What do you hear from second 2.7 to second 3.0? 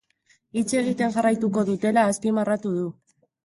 du.